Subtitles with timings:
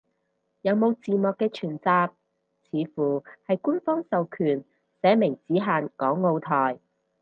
[0.63, 4.65] 有冇字幕嘅全集，似乎係官方授權，
[4.99, 6.79] 寫明只限港澳台